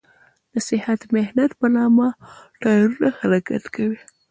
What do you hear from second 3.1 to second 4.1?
حرکت کوي.